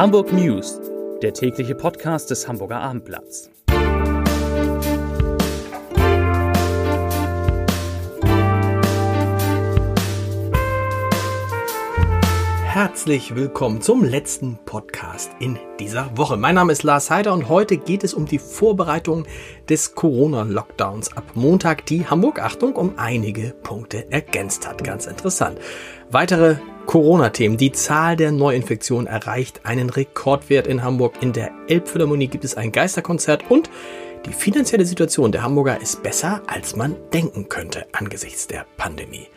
[0.00, 0.80] Hamburg News,
[1.20, 3.50] der tägliche Podcast des Hamburger Abendblatts.
[12.64, 16.38] Herzlich willkommen zum letzten Podcast in dieser Woche.
[16.38, 19.26] Mein Name ist Lars Heider und heute geht es um die Vorbereitung
[19.68, 24.82] des Corona-Lockdowns ab Montag, die Hamburg, Achtung, um einige Punkte ergänzt hat.
[24.82, 25.58] Ganz interessant.
[26.10, 26.56] Weitere
[26.90, 27.56] Corona-Themen.
[27.56, 31.14] Die Zahl der Neuinfektionen erreicht einen Rekordwert in Hamburg.
[31.20, 33.70] In der Elbphilharmonie gibt es ein Geisterkonzert und
[34.26, 39.28] die finanzielle Situation der Hamburger ist besser, als man denken könnte angesichts der Pandemie.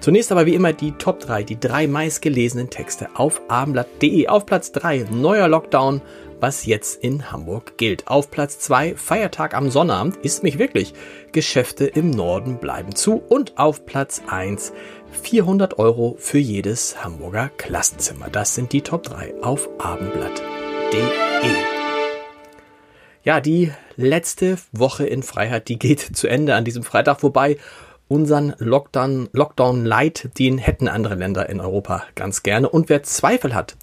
[0.00, 4.28] Zunächst aber wie immer die Top 3, die drei meistgelesenen Texte auf abendblatt.de.
[4.28, 6.00] Auf Platz 3 neuer Lockdown,
[6.42, 8.08] was jetzt in Hamburg gilt.
[8.08, 10.92] Auf Platz 2 Feiertag am Sonnabend ist mich wirklich.
[11.30, 13.22] Geschäfte im Norden bleiben zu.
[13.28, 14.72] Und auf Platz 1
[15.22, 18.28] 400 Euro für jedes Hamburger Klassenzimmer.
[18.28, 21.02] Das sind die Top 3 auf abendblatt.de.
[23.22, 27.56] Ja, die letzte Woche in Freiheit, die geht zu Ende an diesem Freitag, wobei
[28.08, 32.68] unseren Lockdown, Lockdown Light, den hätten andere Länder in Europa ganz gerne.
[32.68, 33.76] Und wer Zweifel hat,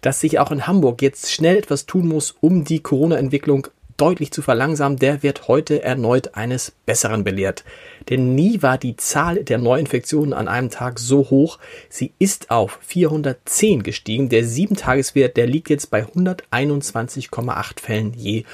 [0.00, 4.42] dass sich auch in Hamburg jetzt schnell etwas tun muss, um die Corona-Entwicklung deutlich zu
[4.42, 7.64] verlangsamen, der wird heute erneut eines Besseren belehrt.
[8.08, 11.58] Denn nie war die Zahl der Neuinfektionen an einem Tag so hoch.
[11.88, 14.28] Sie ist auf 410 gestiegen.
[14.28, 18.44] Der 7-Tageswert, der liegt jetzt bei 121,8 Fällen je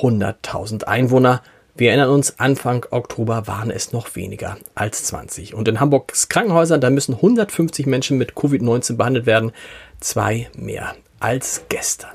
[0.00, 1.42] 100.000 Einwohner.
[1.78, 5.54] Wir erinnern uns, Anfang Oktober waren es noch weniger als 20.
[5.54, 9.52] Und in Hamburgs Krankenhäusern, da müssen 150 Menschen mit Covid-19 behandelt werden.
[10.00, 12.10] Zwei mehr als gestern.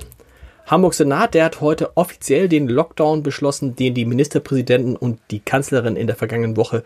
[0.66, 5.96] Hamburg Senat, der hat heute offiziell den Lockdown beschlossen, den die Ministerpräsidenten und die Kanzlerin
[5.96, 6.84] in der vergangenen Woche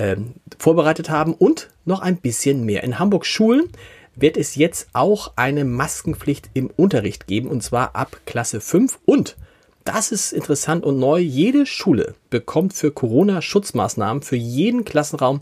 [0.00, 2.82] ähm, vorbereitet haben und noch ein bisschen mehr.
[2.82, 3.68] In Hamburg Schulen
[4.16, 9.36] wird es jetzt auch eine Maskenpflicht im Unterricht geben und zwar ab Klasse 5 und
[9.86, 11.18] das ist interessant und neu.
[11.18, 15.40] Jede Schule bekommt für Corona-Schutzmaßnahmen für jeden Klassenraum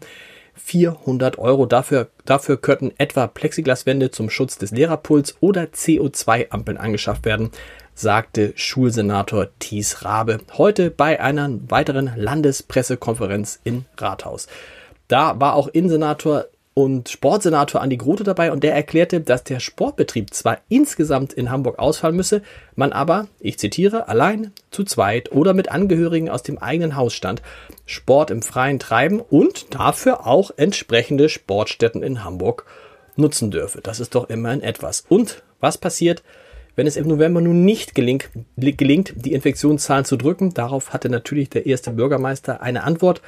[0.55, 1.67] 400 Euro.
[1.67, 7.51] Dafür, dafür könnten etwa Plexiglaswände zum Schutz des Lehrerpuls oder CO2-Ampeln angeschafft werden,
[7.95, 14.47] sagte Schulsenator Thies Rabe heute bei einer weiteren Landespressekonferenz in Rathaus.
[15.09, 20.35] Da war auch Innensenator und Sportsenator Andi Grote dabei und der erklärte, dass der Sportbetrieb
[20.35, 22.43] zwar insgesamt in Hamburg ausfallen müsse,
[22.75, 27.43] man aber, ich zitiere, allein, zu zweit oder mit Angehörigen aus dem eigenen Hausstand
[27.87, 32.67] Sport im Freien treiben und dafür auch entsprechende Sportstätten in Hamburg
[33.15, 33.81] nutzen dürfe.
[33.81, 35.05] Das ist doch immerhin etwas.
[35.09, 36.25] Und was passiert,
[36.75, 40.55] wenn es im November nun nicht gelingt, gelingt die Infektionszahlen zu drücken?
[40.55, 43.23] Darauf hatte natürlich der erste Bürgermeister eine Antwort.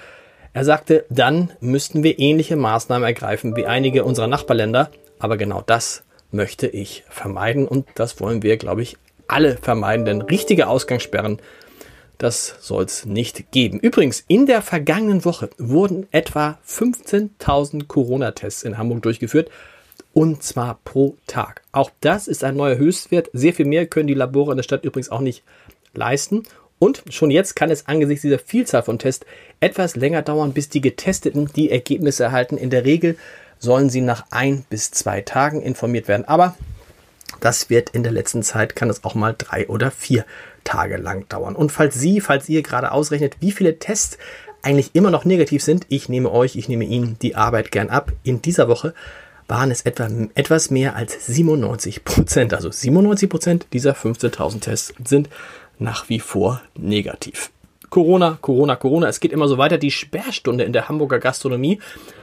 [0.57, 4.91] Er sagte, dann müssten wir ähnliche Maßnahmen ergreifen wie einige unserer Nachbarländer.
[5.19, 8.97] Aber genau das möchte ich vermeiden und das wollen wir, glaube ich,
[9.29, 11.41] alle vermeiden, denn richtige Ausgangssperren,
[12.17, 13.81] das soll es nicht geben.
[13.81, 19.51] Übrigens, in der vergangenen Woche wurden etwa 15.000 Corona-Tests in Hamburg durchgeführt
[20.15, 21.65] und zwar pro Tag.
[21.73, 23.29] Auch das ist ein neuer Höchstwert.
[23.35, 25.45] Sehr viel mehr können die Labore in der Stadt übrigens auch nicht
[25.93, 26.45] leisten.
[26.79, 29.27] Und schon jetzt kann es angesichts dieser Vielzahl von Tests
[29.61, 32.59] etwas länger dauern, bis die Getesteten die Ergebnisse erhalten.
[32.59, 33.17] In der Regel
[33.59, 36.27] sollen sie nach ein bis zwei Tagen informiert werden.
[36.27, 36.55] Aber
[37.41, 40.25] das wird in der letzten Zeit, kann es auch mal drei oder vier
[40.65, 41.57] Tage lang dauern.
[41.57, 44.19] Und falls Sie, falls ihr gerade ausrechnet, wie viele Tests
[44.63, 48.13] eigentlich immer noch negativ sind, ich nehme euch, ich nehme Ihnen die Arbeit gern ab.
[48.25, 48.95] In dieser Woche
[49.49, 52.53] waren es etwa etwas mehr als 97 Prozent.
[52.53, 55.29] Also 97 Prozent dieser 15.000 Tests sind
[55.79, 57.51] nach wie vor negativ.
[57.91, 59.09] Corona, Corona, Corona.
[59.09, 59.79] Es geht immer so weiter.
[59.79, 61.81] Die Sperrstunde in der Hamburger Gastronomie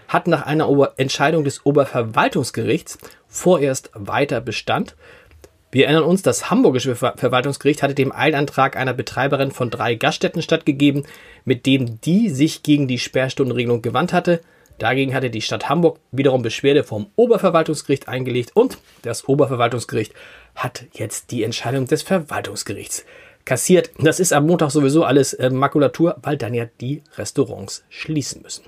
[0.07, 2.97] hat nach einer Ober Entscheidung des Oberverwaltungsgerichts
[3.27, 4.95] vorerst weiter Bestand.
[5.71, 10.43] Wir erinnern uns, das Hamburgische Ver Verwaltungsgericht hatte dem Eilantrag einer Betreiberin von drei Gaststätten
[10.43, 11.05] stattgegeben,
[11.45, 14.41] mit dem die sich gegen die Sperrstundenregelung gewandt hatte.
[14.77, 20.13] Dagegen hatte die Stadt Hamburg wiederum Beschwerde vom Oberverwaltungsgericht eingelegt und das Oberverwaltungsgericht
[20.55, 23.05] hat jetzt die Entscheidung des Verwaltungsgerichts
[23.45, 23.91] kassiert.
[23.99, 28.63] Das ist am Montag sowieso alles äh, Makulatur, weil dann ja die Restaurants schließen müssen.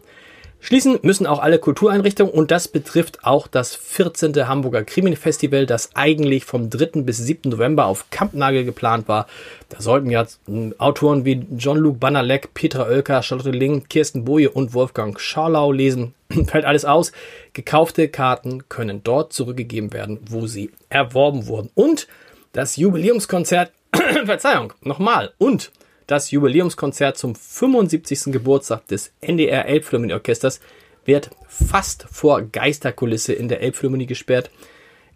[0.65, 4.47] Schließen müssen auch alle Kultureinrichtungen und das betrifft auch das 14.
[4.47, 7.01] Hamburger Krimi-Festival, das eigentlich vom 3.
[7.01, 7.51] bis 7.
[7.51, 9.27] November auf Kampnagel geplant war.
[9.69, 14.73] Da sollten ja hm, Autoren wie John-Luc Banalek, Petra Oelker, Charlotte Ling, Kirsten Boje und
[14.73, 16.15] Wolfgang Scharlau lesen.
[16.47, 17.11] Fällt alles aus.
[17.53, 21.69] Gekaufte Karten können dort zurückgegeben werden, wo sie erworben wurden.
[21.75, 22.07] Und
[22.53, 23.71] das Jubiläumskonzert
[24.25, 25.33] Verzeihung, nochmal.
[25.37, 25.71] Und
[26.07, 28.25] das Jubiläumskonzert zum 75.
[28.25, 30.59] Geburtstag des NDR Elbphilharmonie Orchesters
[31.05, 34.51] wird fast vor Geisterkulisse in der Elbphilharmonie gesperrt.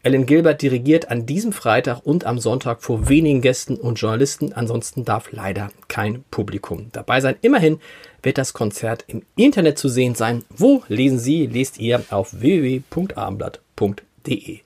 [0.01, 4.53] Ellen Gilbert dirigiert an diesem Freitag und am Sonntag vor wenigen Gästen und Journalisten.
[4.53, 7.35] Ansonsten darf leider kein Publikum dabei sein.
[7.42, 7.81] Immerhin
[8.24, 10.45] wird das Konzert im Internet zu sehen sein.
[10.50, 11.47] Wo lesen Sie?
[11.47, 14.59] Lest ihr auf www.abendblatt.de.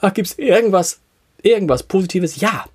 [0.00, 1.00] Ach, gibt's irgendwas,
[1.42, 2.40] irgendwas Positives?
[2.40, 2.66] Ja,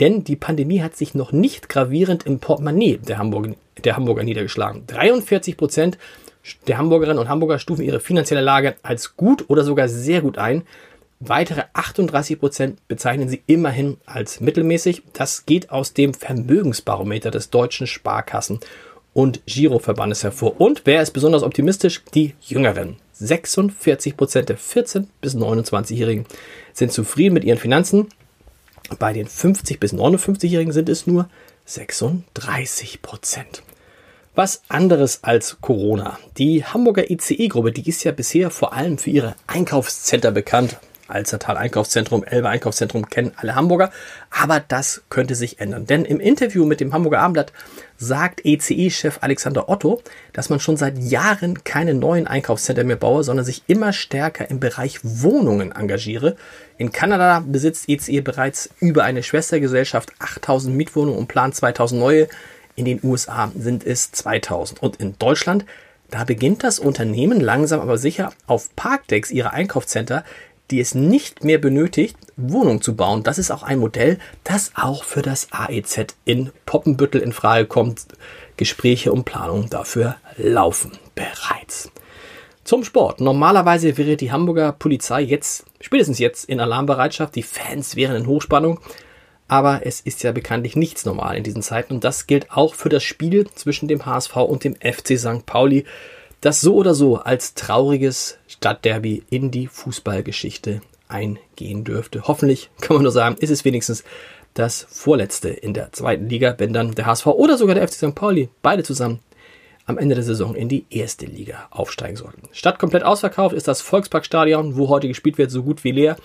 [0.00, 3.54] denn die Pandemie hat sich noch nicht gravierend im Portemonnaie der Hamburger,
[3.84, 4.84] der Hamburger niedergeschlagen.
[4.86, 5.98] 43 Prozent
[6.66, 10.62] der Hamburgerinnen und Hamburger stufen ihre finanzielle Lage als gut oder sogar sehr gut ein.
[11.20, 15.02] Weitere 38 Prozent bezeichnen sie immerhin als mittelmäßig.
[15.12, 18.60] Das geht aus dem Vermögensbarometer des deutschen Sparkassen
[19.14, 20.60] und Giroverbandes hervor.
[20.60, 22.02] Und wer ist besonders optimistisch?
[22.14, 22.96] Die Jüngeren.
[23.14, 26.24] 46 Prozent der 14- bis 29-Jährigen
[26.72, 28.06] sind zufrieden mit ihren Finanzen.
[28.98, 31.28] Bei den 50 bis 59-Jährigen sind es nur
[31.66, 33.62] 36 Prozent.
[34.34, 36.18] Was anderes als Corona.
[36.38, 40.78] Die Hamburger ICE-Gruppe, die ist ja bisher vor allem für ihre Einkaufscenter bekannt.
[41.08, 43.90] Alzertal Einkaufszentrum, Elbe Einkaufszentrum kennen alle Hamburger.
[44.30, 45.86] Aber das könnte sich ändern.
[45.86, 47.52] Denn im Interview mit dem Hamburger Abendblatt
[47.96, 50.02] sagt ECE-Chef Alexander Otto,
[50.32, 54.60] dass man schon seit Jahren keine neuen Einkaufszentren mehr baue, sondern sich immer stärker im
[54.60, 56.36] Bereich Wohnungen engagiere.
[56.76, 62.28] In Kanada besitzt ECE bereits über eine Schwestergesellschaft 8000 Mietwohnungen und plant 2000 neue.
[62.76, 64.82] In den USA sind es 2000.
[64.82, 65.64] Und in Deutschland
[66.10, 70.24] da beginnt das Unternehmen langsam aber sicher auf Parkdecks ihrer Einkaufscenter
[70.70, 73.22] die es nicht mehr benötigt, Wohnungen zu bauen.
[73.22, 78.06] Das ist auch ein Modell, das auch für das AEZ in Poppenbüttel in Frage kommt.
[78.56, 81.90] Gespräche und Planungen dafür laufen bereits.
[82.64, 83.20] Zum Sport.
[83.20, 87.34] Normalerweise wäre die Hamburger Polizei jetzt, spätestens jetzt, in Alarmbereitschaft.
[87.34, 88.80] Die Fans wären in Hochspannung.
[89.46, 91.94] Aber es ist ja bekanntlich nichts normal in diesen Zeiten.
[91.94, 95.46] Und das gilt auch für das Spiel zwischen dem HSV und dem FC St.
[95.46, 95.86] Pauli
[96.40, 102.22] das so oder so als trauriges Stadtderby in die Fußballgeschichte eingehen dürfte.
[102.26, 104.04] Hoffentlich kann man nur sagen, ist es wenigstens
[104.54, 108.14] das vorletzte in der zweiten Liga, wenn dann der HSV oder sogar der FC St.
[108.14, 109.20] Pauli beide zusammen
[109.86, 112.48] am Ende der Saison in die erste Liga aufsteigen sollten.
[112.52, 116.16] Stadt komplett ausverkauft ist das Volksparkstadion, wo heute gespielt wird, so gut wie leer.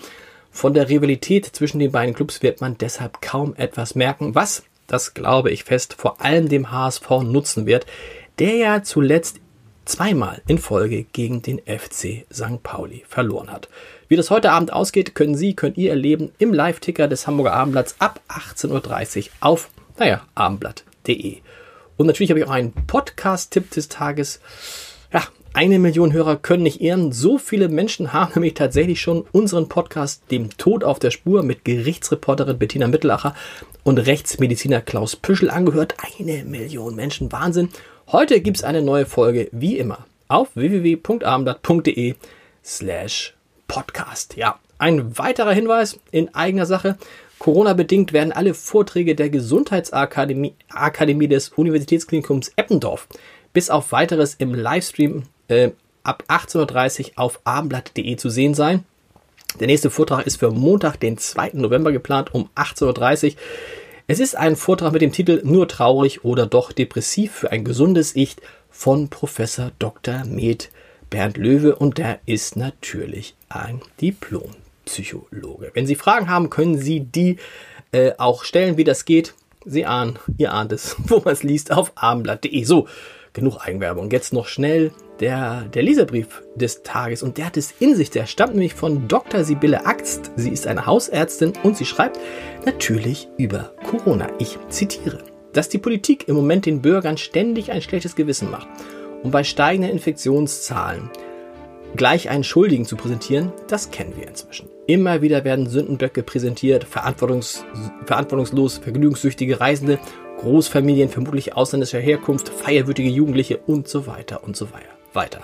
[0.50, 5.14] Von der Rivalität zwischen den beiden Clubs wird man deshalb kaum etwas merken, was, das
[5.14, 7.86] glaube ich fest, vor allem dem HSV nutzen wird,
[8.38, 9.40] der ja zuletzt
[9.84, 12.62] zweimal in Folge gegen den FC St.
[12.62, 13.68] Pauli verloren hat.
[14.08, 17.96] Wie das heute Abend ausgeht, können Sie, könnt ihr erleben im Live-Ticker des Hamburger Abendblatts
[17.98, 21.38] ab 18.30 Uhr auf, naja, abendblatt.de.
[21.96, 24.40] Und natürlich habe ich auch einen Podcast-Tipp des Tages.
[25.12, 25.22] Ja,
[25.52, 27.12] eine Million Hörer können nicht ehren.
[27.12, 31.64] So viele Menschen haben nämlich tatsächlich schon unseren Podcast Dem Tod auf der Spur mit
[31.64, 33.34] Gerichtsreporterin Bettina Mittelacher
[33.84, 35.94] und Rechtsmediziner Klaus Püschel angehört.
[36.18, 37.30] Eine Million Menschen.
[37.30, 37.68] Wahnsinn.
[38.08, 42.14] Heute gibt es eine neue Folge, wie immer, auf www.abendblatt.de
[42.62, 43.34] slash
[43.66, 44.36] podcast.
[44.36, 46.98] Ja, ein weiterer Hinweis in eigener Sache.
[47.38, 53.08] Corona-bedingt werden alle Vorträge der Gesundheitsakademie Akademie des Universitätsklinikums Eppendorf
[53.54, 55.70] bis auf weiteres im Livestream äh,
[56.02, 58.84] ab 18.30 Uhr auf abendblatt.de zu sehen sein.
[59.60, 61.52] Der nächste Vortrag ist für Montag, den 2.
[61.54, 63.38] November geplant um 18.30 Uhr.
[64.06, 68.14] Es ist ein Vortrag mit dem Titel Nur traurig oder doch depressiv für ein gesundes
[68.14, 68.36] Ich
[68.68, 70.26] von Professor Dr.
[70.26, 70.68] Med
[71.08, 75.70] Bernd Löwe und der ist natürlich ein Diplompsychologe.
[75.72, 77.38] Wenn Sie Fragen haben, können Sie die
[77.92, 79.32] äh, auch stellen, wie das geht.
[79.64, 82.62] Sie ahnen, ihr ahnt es, wo man es liest, auf abendblatt.de.
[82.64, 82.86] So,
[83.34, 84.10] genug Eigenwerbung.
[84.10, 88.10] Jetzt noch schnell der, der Leserbrief des Tages und der hat es in sich.
[88.10, 89.44] Der stammt nämlich von Dr.
[89.44, 90.30] Sibylle Axt.
[90.36, 92.18] Sie ist eine Hausärztin und sie schreibt
[92.64, 94.28] natürlich über Corona.
[94.38, 95.18] Ich zitiere.
[95.52, 98.66] Dass die Politik im Moment den Bürgern ständig ein schlechtes Gewissen macht
[99.22, 101.10] und bei steigenden Infektionszahlen
[101.96, 104.68] gleich einen Schuldigen zu präsentieren, das kennen wir inzwischen.
[104.86, 107.64] Immer wieder werden Sündenböcke präsentiert, verantwortungs
[108.04, 109.98] verantwortungslos vergnügungssüchtige Reisende,
[110.44, 114.68] Großfamilien vermutlich ausländischer Herkunft, feierwürdige Jugendliche und so weiter und so
[115.14, 115.40] weiter.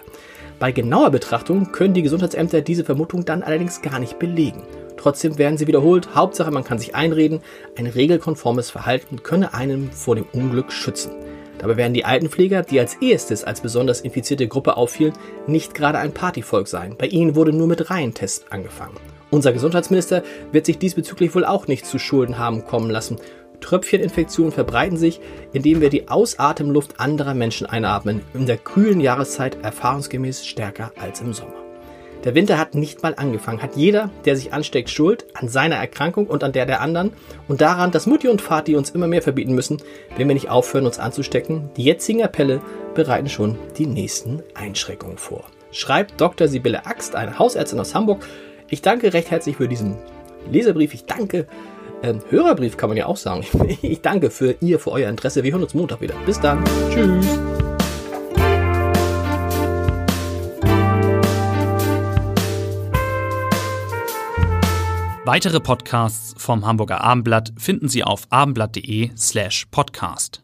[0.58, 4.62] Bei genauer Betrachtung können die Gesundheitsämter diese Vermutung dann allerdings gar nicht belegen.
[4.98, 6.14] Trotzdem werden sie wiederholt.
[6.14, 7.40] Hauptsache, man kann sich einreden,
[7.78, 11.12] ein regelkonformes Verhalten könne einen vor dem Unglück schützen.
[11.56, 15.14] Dabei werden die Altenpfleger, die als erstes als besonders infizierte Gruppe auffielen,
[15.46, 16.96] nicht gerade ein Partyvolk sein.
[16.98, 18.98] Bei ihnen wurde nur mit Reihentests angefangen.
[19.30, 23.16] Unser Gesundheitsminister wird sich diesbezüglich wohl auch nicht zu Schulden haben kommen lassen
[23.60, 25.20] Tröpfcheninfektionen verbreiten sich,
[25.52, 31.32] indem wir die Ausatemluft anderer Menschen einatmen, in der kühlen Jahreszeit erfahrungsgemäß stärker als im
[31.32, 31.54] Sommer.
[32.24, 33.62] Der Winter hat nicht mal angefangen.
[33.62, 37.12] Hat jeder, der sich ansteckt, Schuld an seiner Erkrankung und an der der anderen
[37.48, 39.78] und daran, dass Mutti und Vati uns immer mehr verbieten müssen,
[40.16, 41.70] wenn wir nicht aufhören, uns anzustecken?
[41.78, 42.60] Die jetzigen Appelle
[42.94, 45.44] bereiten schon die nächsten Einschränkungen vor.
[45.72, 46.46] Schreibt Dr.
[46.46, 48.26] Sibylle Axt, eine Hausärztin aus Hamburg,
[48.72, 49.96] Ich danke recht herzlich für diesen
[50.48, 50.94] Leserbrief.
[50.94, 51.46] Ich danke,
[52.02, 53.44] ähm, Hörerbrief kann man ja auch sagen.
[53.82, 55.42] Ich danke für ihr, für euer Interesse.
[55.42, 56.14] Wir hören uns Montag wieder.
[56.26, 56.64] Bis dann.
[56.90, 57.26] Tschüss.
[65.24, 70.42] Weitere Podcasts vom Hamburger Abendblatt finden Sie auf abendblatt.de slash podcast.